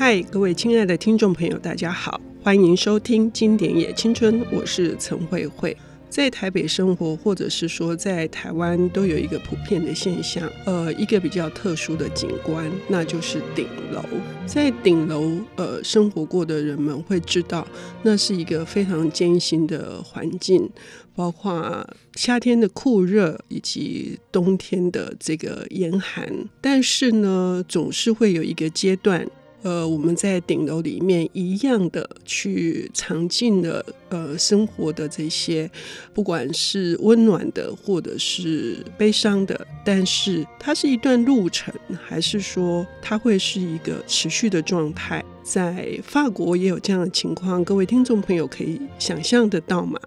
[0.00, 5.76] 嗨，各位亲爱的听众朋友，大家好，欢迎收听《经典也青春》，我是陈慧慧。
[6.08, 14.02] 在台北生活，或者是说在台湾，都有一个普遍的现象，呃，一个比较特殊的景观，那就是顶楼。
[14.46, 17.68] 在顶楼，呃，生活过的人们会知道，
[18.02, 20.66] 那是一个非常艰辛的环境，
[21.14, 26.48] 包括夏天的酷热以及冬天的这个严寒。
[26.62, 29.28] 但是呢，总是会有一个阶段。
[29.62, 35.70] 呃，我们在顶楼里面一样的去尝尽了呃生活的这些，
[36.14, 41.74] 不管是温暖的或者是悲伤的，但是它是一段路程，
[42.06, 45.24] 还是说它会是一个持续的状态？
[45.42, 49.98] 在法国也有这样的情况，各位听众朋友可以想象得到吗？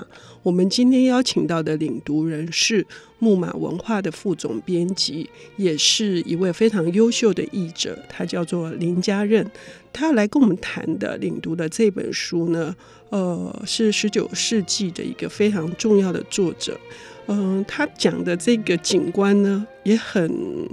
[0.42, 2.86] 我们今天邀请到的领读人是
[3.20, 9.50] 木马文化的副总编辑，也是一位非常优秀的译者，他叫做林家任。
[9.92, 12.75] 他来跟我们谈的领读的这本书呢，
[13.09, 16.80] 呃，是十九世纪的一个非常重要的作者。
[17.28, 20.30] 嗯、他讲的这个景观呢，也很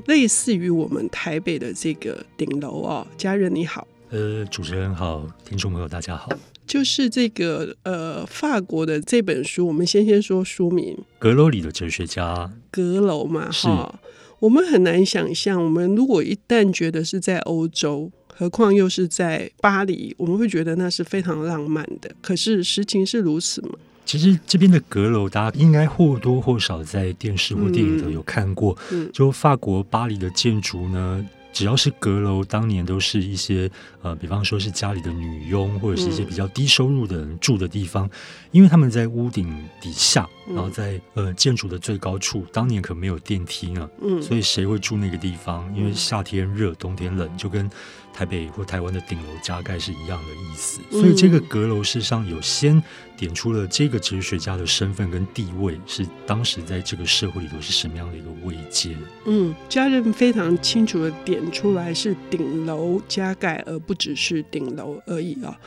[0.06, 3.06] 类似于我们台北的这个顶楼哦。
[3.17, 6.33] 家人你好，呃，主持人好，听众朋友大家好。
[6.66, 12.34] 就是这个呃，法国的这本书，我们先先说书名，《阁楼里的哲学家》。
[12.72, 14.00] 阁楼嘛，哈，
[14.41, 22.11] 我们很难想象，我们如果一旦觉得是在欧洲，何况又是在巴黎，我们会觉得那是非常浪漫的。
[22.20, 23.74] 可是实情是如此吗？
[24.05, 28.77] 其实这边的阁楼，大家应该或多或少在电视或电影都有看过。
[28.91, 31.24] 嗯，就法国巴黎的建筑呢。
[31.52, 33.70] 只要是阁楼，当年都是一些
[34.02, 38.08] 呃，比方说是家里的女佣，或者是一些比较低收入的人住的地方，
[38.50, 43.88] 因为他们在屋顶底下，然后在呃建筑的最高处，当年可没有电梯呢，
[44.22, 45.70] 所以谁会住那个地方？
[45.76, 47.68] 因为夏天热，冬天冷，就跟
[48.12, 50.80] 台北或台湾的顶楼加盖是一样的意思。
[50.90, 52.83] 所以这个阁楼事实上有先
[53.17, 58.96] 点出了这个哲学家的身份跟地位，是当时在这个社会里头是什么样的一个位阶。
[59.27, 65.58] 嗯，家人非常清楚的点出来是顶楼加盖，而不只是顶楼而已啊。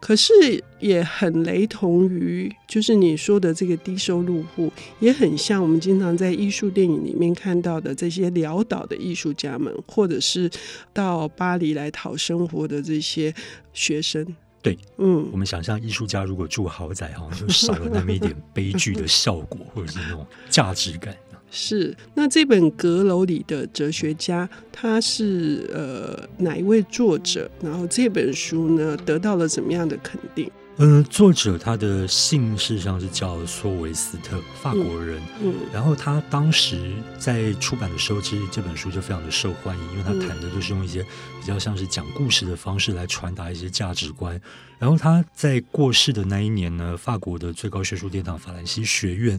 [0.00, 0.32] 可是
[0.78, 10.50] 也很雷同于，就是你说的这个低收入户，也很像我们经常在艺术电影里面看到的这些潦倒的艺术家们，或者是
[10.92, 13.32] 到巴黎来讨生活的这些
[13.74, 14.26] 学生。
[14.62, 21.14] 对，嗯，我们想象艺术家如果住豪宅，好像就少了那么一点悲剧的效果，或者是那种价值感。
[21.50, 27.50] 是，那这本阁楼里的哲学家，他是呃哪一位作者？
[27.60, 30.50] 然后这本书呢得到了怎么样的肯定？
[30.76, 35.20] 嗯、呃，作者他的姓事实上是叫索维斯特，法国人。
[35.42, 41.02] 嗯，嗯然后他当时在出版的时候，其实这本书就非常的受欢迎，因为他谈的就是用一些
[41.40, 44.40] 比较像是讲故事的方式来传达一些价值观。
[44.78, 49.38] 然后他在过世的那一年呢，法国的最高学术殿堂法兰西学院。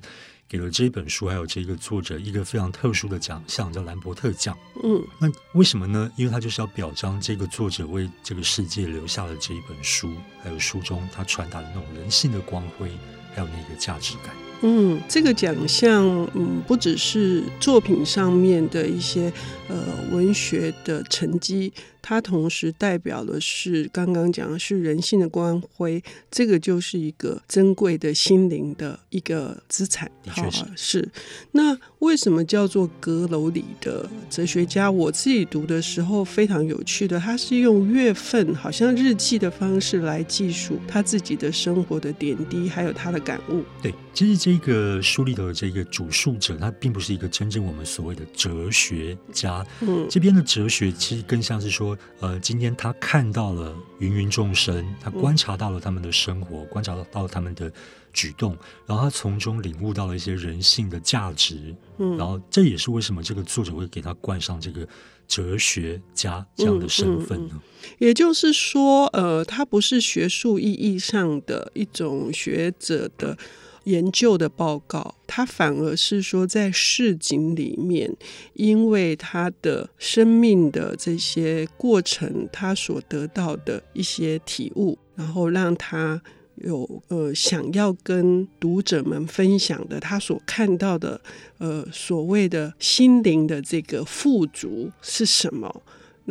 [0.51, 4.57] 给了这本书还有这个作者一个非常特殊的奖项，叫兰伯特奖。
[4.83, 6.11] 嗯，那为什么呢？
[6.17, 10.09] 因为他就是要表彰这个作者为这个世界留下了这一本书，
[10.43, 12.91] 还有书中他传达的那种人性的光辉，
[13.33, 14.35] 还有那个价值感。
[14.63, 19.31] 嗯，这个奖项，嗯，不只是作品上面的一些
[19.69, 19.77] 呃
[20.11, 30.09] 文学的成绩，它同时代表的是刚刚讲的是人性的光辉，这个就是一个珍贵的心灵的一个资产。
[30.23, 30.65] 的确是。
[30.75, 31.09] 是。
[31.51, 34.89] 那为什么叫做阁楼里的哲学家？
[34.89, 43.63] 我自己读的时候非常有趣的，他是用月份，好像日记的方式来记述他自己的生活的点滴，还有他的感悟。
[43.81, 49.65] 对，其实这个书里头的这个主述者，他并不是一个真正我们所谓的哲学家。
[49.81, 57.71] 嗯，这边的哲学其实更像是说，呃，今天他看到了芸芸众生，他观察到了他们的生活，嗯、观察到了他们的
[58.13, 61.75] 举动，然后他从中领悟到了一些人性的价值。
[61.97, 64.87] 嗯，然后这也是为什么这个作者会给他冠上这个
[65.27, 67.53] 哲学家这样的身份呢？
[67.53, 73.37] 嗯嗯嗯、也就是说，呃，他不是学术意义上的一种学者的。
[73.85, 78.15] 研究的报告，他反而是说，在市井里面，
[78.53, 86.21] 因为他的生命的这些过程，他所得到的一些体悟，然后让他
[86.55, 91.19] 有呃想要跟读者们分享的，他所看到的
[91.57, 95.81] 呃所谓的心灵的这个富足是什么。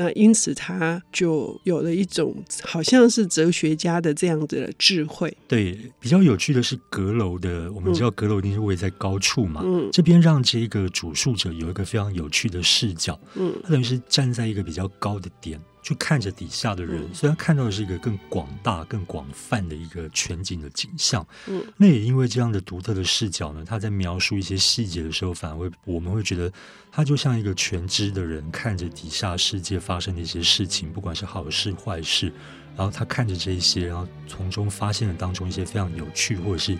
[0.00, 5.36] 那因此，他就有了一种好像是哲学家的这样子的智慧。
[5.46, 9.60] 对，比较有趣的是阁楼的，我们知道阁楼一定是位在高处嘛。
[9.62, 13.20] 嗯，这边让这个主述者有一个非常有趣的视角。
[13.34, 26.52] 嗯，他等于是站在一个比较高的点，去看着底下的人，虽然看到的是一个更广大、更广泛的一个全景的景象，嗯，那也因为这样的独特的视角呢，他在描述一些细节的时候，反而会我们会觉得
[26.92, 32.32] 他就像一个全知的人，看着底下世界发生的一些事情，不管是好事坏事，
[32.76, 36.78] 然后他看着这一些，然后从中发现了当中一些非常有趣或者是。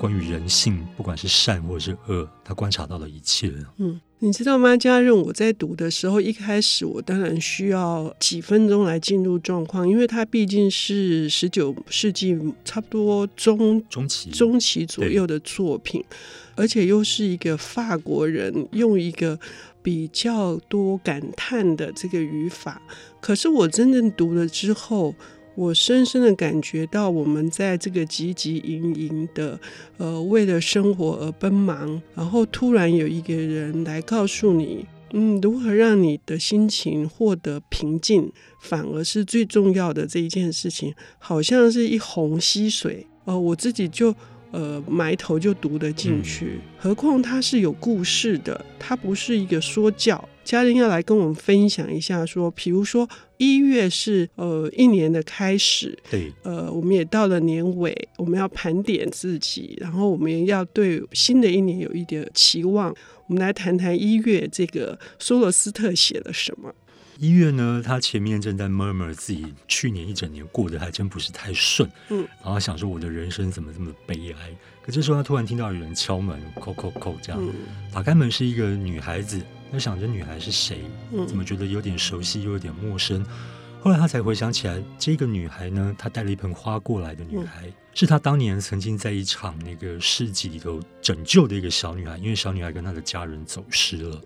[0.00, 3.52] 关于人性，不管是善或者是恶，他观察到了一切。
[3.76, 5.14] 嗯，你知道吗，家任？
[5.14, 16.02] 我在读的时候，一开始我当然需要几分钟来进入状况，因为它毕竟是十九世纪差不多中中期中期左右的作品，
[16.54, 19.38] 而且又是一个法国人用一个
[19.82, 22.80] 比较多感叹的这个语法。
[23.20, 25.14] 可是我真正读了之后。
[25.56, 29.58] 我深深的感觉到，我们在这个汲汲营营的，
[29.98, 38.32] 呃，为了生活而奔忙，然后突然有一个人来告诉你，嗯，如何让你的心情获得平静，
[38.62, 44.14] 反而是最重要的这一件事情，好像是一泓溪水，呃，我自己就
[44.52, 50.26] 呃埋头就读得进去，嗯、何况它是有故事的，它不是一个说教。
[50.50, 62.92] 嘉任要来跟我们分享一下，说，比如说一月是呃一年的开始，对，呃，我们也到了年尾，我们要盘点自己，然后我们也要对新的一年有一点期望。
[63.28, 66.74] 我们来谈谈一月这个苏罗斯特写了什么。
[67.20, 74.50] 一月呢，他前面正在 murmur 自己去年一整年过得还真不是太顺，嗯，然后想说我的人生怎么这么悲哀。
[74.82, 77.54] 可这时候他突然听到有人敲门，叩叩叩，这样，嗯，
[77.94, 79.40] 打开门是一个女孩子。
[79.70, 80.82] 他想着女孩是谁？
[81.26, 83.24] 怎么觉得有点熟悉又有点陌生？
[83.82, 92.18] 后来他才回想起来，这个女孩呢，她带了一盆花过来的女孩，是她当年曾经在一场那个市集里头拯救的一个小女孩。
[92.18, 94.20] 因为小女孩跟她的家人走失了。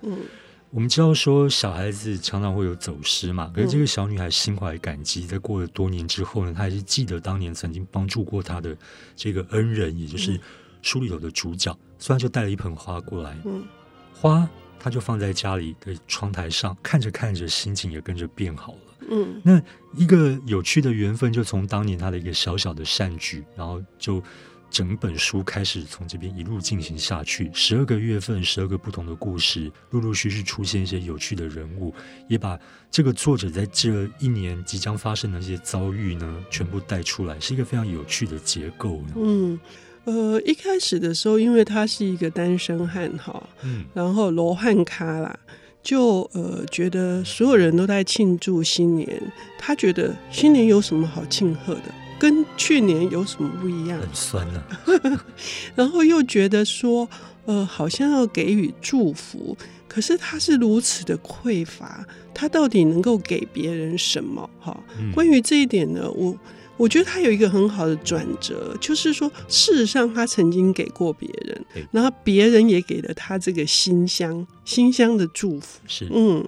[0.71, 8.77] 我们知道说小孩子常常会有走失嘛，可是这个小女孩心怀感激，在过了多年之后呢，她还是记得当年曾经帮助过她的
[9.15, 10.37] 这个恩人，也就是
[10.83, 11.73] 书里头的主角。
[12.01, 13.37] 虽然就带了一盆花过来，
[14.13, 14.49] 花。
[14.85, 18.79] 他就放在家里的窗台上，看着看着，心情也跟着变好了。
[19.09, 19.59] 嗯，那
[19.95, 24.23] 一个有趣的缘分，就从当年他的一个小小的善举，然后就
[24.71, 27.51] 整本书开始从这边一路进行下去。
[27.55, 31.95] 十二个月份，十二个不同的故事，陆陆续续出现一些有趣的人物，
[32.29, 32.61] 也把
[32.91, 39.03] 这个作者在这一年即将发生的这些遭遇呢，全部带出来，是一个非常有趣的结构。
[39.17, 39.59] 嗯。
[40.05, 45.35] 呃，一开始的时候，因为他是一个单身汉哈，嗯，然后罗汉咖啦，
[45.83, 49.09] 就呃觉得所有人都在庆祝新年，
[49.59, 53.99] 他觉得新年有什么好庆贺的，跟去年有什么不一样？
[53.99, 55.25] 很酸呢、啊。
[55.75, 57.09] 然后又觉得说，
[57.47, 59.57] 呃，好像要给予祝福，
[59.89, 64.51] 可是他是如此的匮乏，他到底能够给别人什么？
[64.61, 64.79] 哈，
[65.15, 66.37] 关于这一点呢，我。
[66.77, 75.81] 我觉得他有一个很好的转折，就是说，事实上他曾经给过别人，然后别人也给了他这个新香、新香的祝福。
[75.87, 76.45] 是，嗯，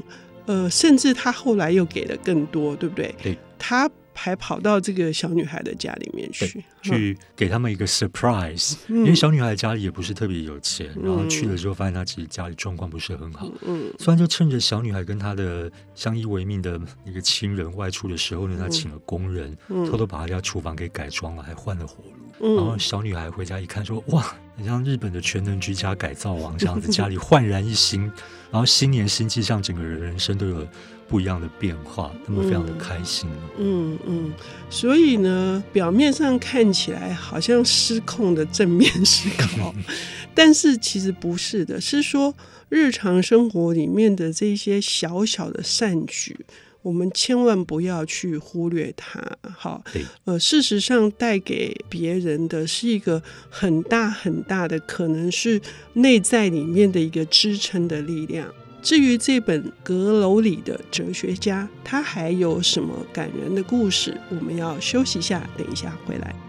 [0.47, 3.15] 呃，甚至他后来又给了更多，对不对？
[3.23, 3.91] 对，他。
[4.17, 8.99] 还跑到这个小女孩的家里面去，去给他们一个 surprise，嗯。
[8.99, 13.47] 因为小女孩家里也不是特别有钱，嗯，然后去了之后发现她其实家里状况不是很好。
[13.67, 22.16] 嗯，所以就趁着小女孩跟她的相依为命的一个亲人外出的时候呢，她请了工人，嗯，偷偷把她家厨房给改装了，还换了火炉。
[22.41, 28.03] 嗯，然后小女孩回家一看，说：“哇，很像日本的全能居家改造王这样子，家里焕然一新，
[28.51, 30.67] 然后新年新气象，整个人人生都有。”
[31.09, 33.31] 不一样的变化，他们非常的开心。
[33.61, 34.33] 嗯嗯，
[34.69, 39.73] 所以呢，表面上看起来好像失控的正面思考，
[40.35, 42.35] 但是其实不是的，是说
[42.69, 46.45] 日常生活里面的这些小小的善举，
[46.87, 49.21] 我们千万不要去忽略它。
[49.43, 49.83] 好，
[50.25, 55.61] 呃，事实上带给别人的是一个很大很大的，可能是
[55.95, 58.47] 内在里面的一个支撑的力量。
[58.81, 64.17] 至于这本《阁楼里的哲学家》，他还有什么感人的故事？
[64.31, 66.46] 我们要休息一下，等一下回来。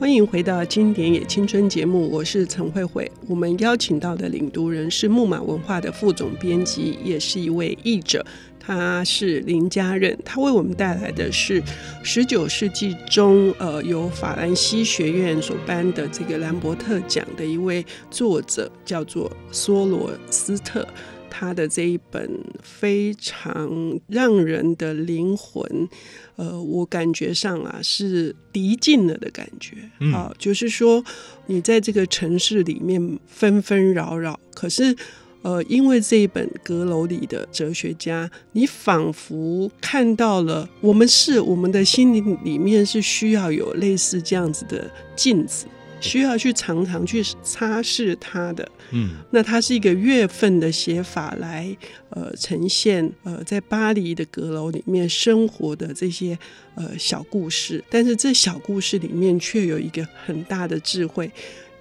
[0.00, 3.12] 欢迎回到《经典也青春》节目，我是陈慧慧。
[3.28, 8.24] 我们邀请到的领读人是木马文化的副总编辑，也是一位译者。
[8.58, 11.62] 他是林家任，他为我们带来的是
[12.02, 20.88] 十九世纪中，呃，由法兰西学院所颁的这个兰伯特奖的一位作者，叫做梭罗斯特。
[21.30, 22.28] 他的这一本
[22.62, 25.88] 非常让人的灵魂，
[26.36, 29.76] 呃，我感觉上啊是离境了的感觉
[30.12, 31.02] 啊，嗯、就是说
[31.46, 34.94] 你在这个城市里面纷纷扰扰，可是
[35.42, 45.64] 呃，因为这一本阁楼里的哲学家，你仿佛看到了我们是我们的心灵里面是需要有类似这样子的镜子。
[46.00, 51.76] 需要去常常去擦拭它的，嗯，那它是一个月份的写法来，
[52.08, 56.36] 呃，呈现呃在巴黎的阁楼里面生活的这些
[56.74, 61.30] 呃小故事，但是这小故事里面却有一个很大的智慧。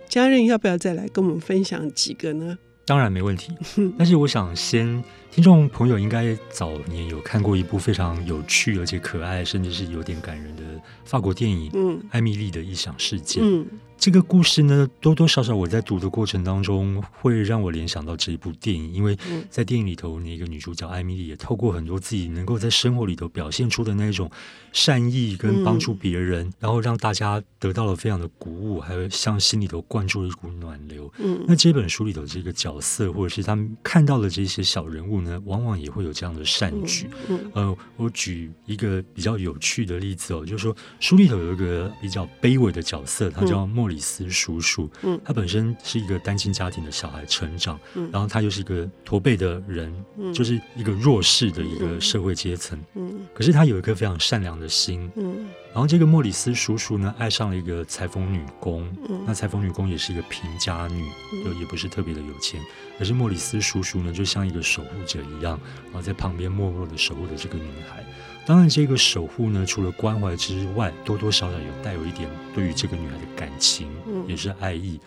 [0.07, 2.57] 家人要不要再来跟我们分享几个呢？
[2.85, 3.51] 当然没问题，
[3.97, 5.03] 但是我想先，
[5.39, 10.63] 听众朋友应该早年有看过一部非常有趣而且可爱，甚至是有点感人的
[11.05, 13.65] 法国电影，嗯，《艾米丽的异想世界》，嗯。
[13.97, 19.17] 这个故事呢，多多少少我在读的过程当中，会让我联想到这一部电影，因为
[19.49, 24.31] 在电影里头，那个女主角艾米丽也透过很多自己能够在生活里头表现出的那种
[24.71, 31.11] 善意跟帮助别人，嗯、然后让大家得到了非常的鼓舞，还有向心里头灌注一股暖流。
[31.17, 37.09] 嗯，那这本书里头这个角色，或者是他们看到的这些小人物呢，往往也会有这样的善举。
[37.53, 43.89] 嗯，我举一个比较有趣的例子哦，就是说书里头有一个比较卑微的角色，他叫莫。
[43.89, 61.07] 里斯叔叔，嗯，他本身是一个单亲家庭的小孩成长，嗯，然后他又是一个驼背的人，嗯，就是一个弱势的一个社会阶层，嗯，可是他有一颗非常善良的心，嗯，然后这个莫里斯叔叔呢，爱上了一个裁缝女工，嗯，那裁缝女工也是一个贫家女，
[61.43, 62.59] 就也不是特别的有钱，
[62.97, 68.03] 可是莫里斯叔叔呢，就像一个守护者一样，然后在旁边默默的守护着这个女孩。
[68.45, 73.87] 当然，这个守护呢，除了关怀之外，多多少少有带有一点对于这个女孩的感情，
[74.27, 74.99] 也是爱意。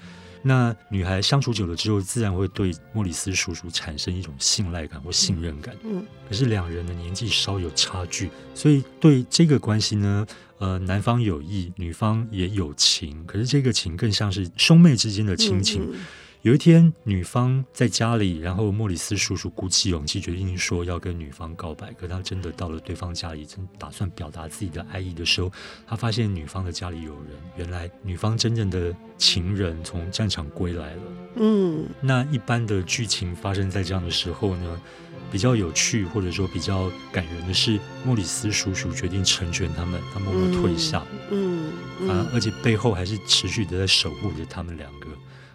[0.43, 5.75] 那女孩相处久了之后，自然会对莫里斯叔叔产生一种信赖感或信任感。
[5.85, 10.27] 嗯，可是两人的年纪稍有差距，所以对这个关系呢，
[10.59, 15.83] 呃，男方有意，女方也有情，可是这个情更像是兄妹之间的亲情。
[15.85, 16.01] 嗯嗯
[16.43, 21.93] 有一天，女方在家里，然后莫里斯叔叔鼓起勇气，决定说要跟女方告白。
[21.93, 25.53] 可他真的到了对方家里，正打算表达自己的爱意的时候，
[25.87, 27.27] 他发现女方的家里有人。
[27.57, 31.03] 原来，女方真正的情人从战场归来了。
[31.37, 34.83] 嗯，那一般的剧情发生在这样的时候呢，
[35.31, 41.07] 比较有趣或者说比较感人的是，莫里斯叔叔决定成全他们，他默默退下。
[41.31, 41.71] 嗯，
[42.01, 45.07] 嗯，啊，而且背后还是持续的在守护着他们两个。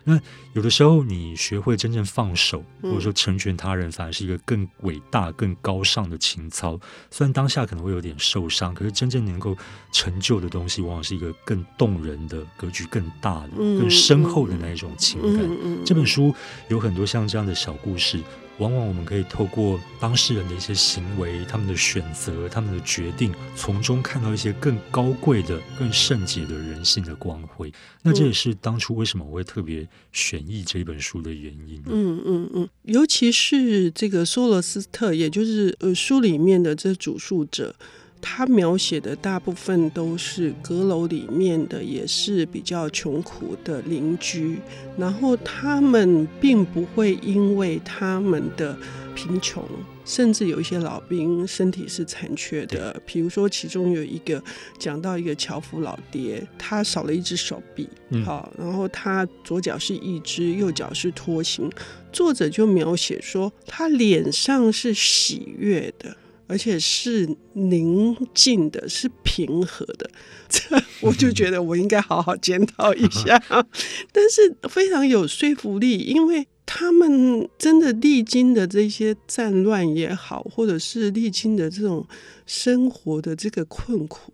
[0.09, 0.17] 那
[0.53, 6.79] 有的时候，你学会真正放手，或者说成全他人，反而是一个更伟大、更高尚的情操。
[7.11, 9.53] 虽然当下可能会有点受伤，可是真正能够
[9.91, 15.85] 成就的东西，往往是一个更动人的格局、更大的、更深厚的那一种情感。
[15.85, 16.33] 这本书
[16.69, 18.23] 有很多像这样的小故事。
[18.59, 27.71] 往往我们可以透过当事人的一些行为、他们的选择、他们的决定，从中看到一些更高贵的、更圣洁的人性的光辉。
[28.01, 31.81] 那这也是当初为什么我会特别选译这本书的原因。
[31.85, 37.75] 嗯嗯嗯，尤其是这个索罗斯特，也就是呃书里面的这主述者。
[38.21, 44.59] 他描写的大部分都是阁楼里面的，也是比较穷苦的邻居。
[44.97, 48.77] 然后他们并不会因为他们的
[49.15, 49.63] 贫穷，
[50.05, 52.99] 甚至有一些老兵身体是残缺的。
[53.05, 54.43] 比如说，其中有一个
[54.77, 57.87] 讲到一个樵夫老爹，他少了一只手臂，
[58.25, 61.69] 好，然后他左脚是一只，右脚是拖行。
[62.11, 66.15] 作者就描写说，他脸上是喜悦的。
[66.47, 70.09] 而且是宁静的，是平和的，
[70.47, 73.37] 这 我就觉得我应该好好检讨一下。
[74.11, 82.07] 但是非常有说服力，因为他们真的历经的这些战乱也好，或者是历经的这种
[82.45, 84.33] 生活的这个困苦，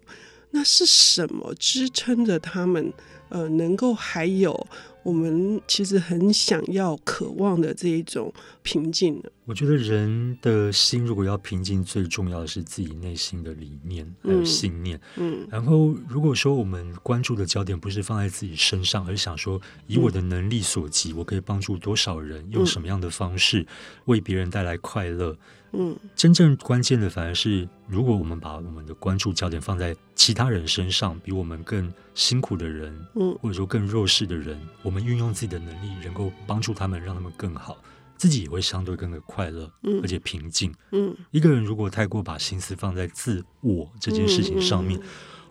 [0.51, 2.93] 那是什么支撑着他们？
[3.29, 4.67] 呃，能够还有。
[5.01, 9.23] 我们其实很想要、渴望的这一种平静呢。
[9.45, 14.99] 我觉得人的心如果要平静，最重要的是自己内心的理念还有信念。
[15.17, 23.65] 嗯，嗯，然后如果说我们关注的焦点不是放在自己身上，而是想说以我的能力所及，我可以帮助多少人，用什么样的方式
[24.05, 25.35] 为别人带来快乐。
[25.75, 37.75] 嗯，真正关键的反而是，如果我们把我们的关注焦点放在其他人身上，比我们更辛苦的人，嗯，或者说更弱势的人，我们运用自己的能力，能够帮助他们，让他们更好，
[38.17, 40.73] 自己也会相对更的快乐，嗯，而且平静。
[40.91, 44.99] 嗯，一个人如果太过把心思放在自我这件事情上面，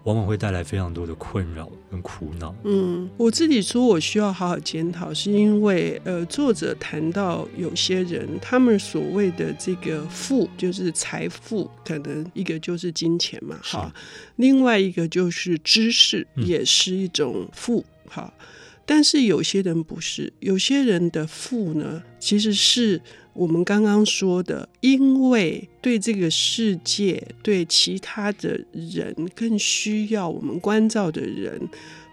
[0.05, 2.55] 往往会带来非常多的困扰跟苦恼。
[2.65, 13.95] 嗯，我自己说我需要好好检讨，是因为呃，作者谈到有些人他们所谓的这个富，就是财富，可能一个就是金钱嘛，哈，
[14.37, 18.47] 另外一个就是知识，也是一种富，哈、嗯。
[18.95, 23.01] 但是有些人不是，有些人的富呢，其实是。
[23.35, 31.59] 我们刚刚说的，因为对这个世界、对其他的人更需要我们关照的人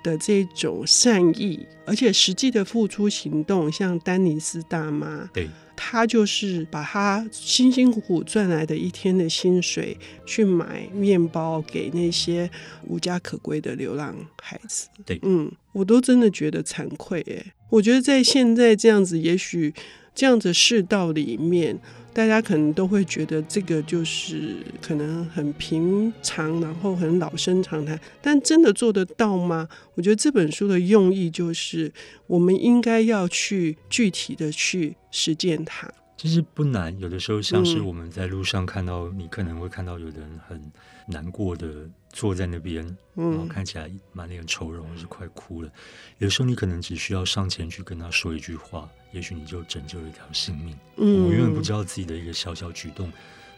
[0.01, 12.49] 的这种善意，而且实际的付出行动，像丹尼斯大妈，对，她就是把她辛辛苦苦赚来的一天的薪水去买面包给那些
[12.87, 14.87] 无家可归的流浪孩子。
[15.05, 19.73] 对，嗯，我都真的觉得惭愧哎，我觉得在现在这样子，也许。
[20.15, 21.79] 这样子世道里面，
[22.13, 29.69] 大家可能都会觉得这个就是可能很平常，然后很老生常谈，但真的做得到吗？
[29.93, 31.93] 我觉得这本书的用意就是，
[32.27, 35.89] 我们应该要去具体的去实践它。
[36.19, 40.61] 其实不难，有的时候像是我们在路上看到，嗯、你可能会看到有的人很
[41.07, 42.85] 难过的坐在那边，
[43.15, 45.71] 嗯、然后看起来满脸愁容，或是快哭了。
[46.17, 50.77] 有的时候你可能只需要上前去跟他说一句话，也许你就拯救了一条性命。
[50.97, 53.09] 嗯、我永远不知道自己的一个小小举动。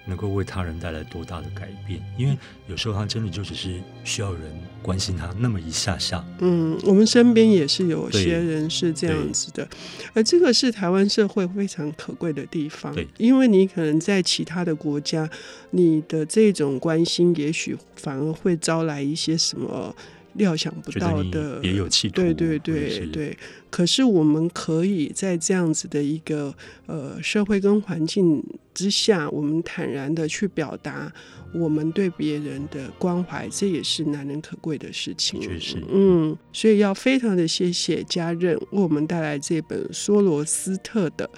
[0.05, 2.01] 能够为他人带来多大的改变？
[2.17, 4.41] 因为有时候他真的就只是需要人
[4.81, 6.25] 关心他那么一下下。
[6.39, 9.67] 嗯，我们身边也是有些人是这样子的，
[10.13, 12.93] 而这个是台湾社会非常可贵的地方。
[12.93, 15.29] 对，因为你可能在其他的国家，
[15.71, 19.95] 你的这种关心，也许反而会招来一些什么。
[20.33, 22.15] 料想不到的，别有企图。
[22.15, 23.37] 对对对对。
[23.69, 26.53] 可是我们可以在这样子的一个
[26.87, 31.11] 呃社会跟环境之下，我们坦然的去表达
[31.53, 35.39] 我们对别人的关怀，这也是难能可贵的事情。
[35.39, 41.25] 确实，嗯，所以要非常的谢谢家任为我们带来这本梭罗斯特的《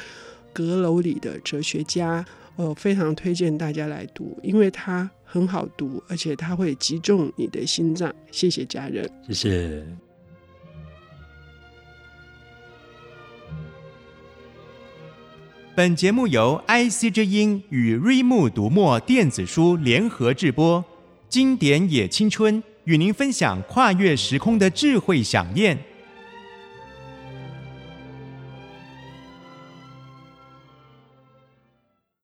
[0.51, 2.23] 阁楼里的哲学家》，
[2.55, 5.09] 呃，非常推荐大家来读，因为他。
[5.33, 8.13] 很好读，而且它会击中你的心脏。
[8.29, 9.83] 谢谢家人，谢谢。
[15.75, 20.85] 本节目由 IC 之音与瑞木读墨电子书联合制播，
[21.27, 25.75] 经典也青春与您分享跨越时空的智慧饗宴。